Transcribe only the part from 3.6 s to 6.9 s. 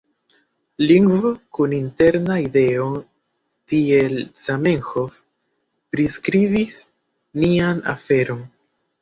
tiel Zamenhof priskribis